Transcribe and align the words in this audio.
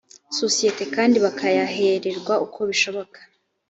sosiyete 0.39 0.83
kandi 0.95 1.17
bakayahererwa 1.25 2.33
uko 2.45 2.59
bishoboka 2.69 3.19